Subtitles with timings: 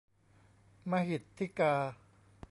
[0.89, 1.73] มะหิทธิกา